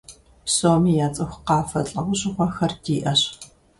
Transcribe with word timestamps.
Псоми 0.45 0.91
яцӀыху 1.05 1.43
къафэ 1.47 1.79
лӀэужьыгъуэхэр 1.89 2.71
диӀэщ. 2.83 3.21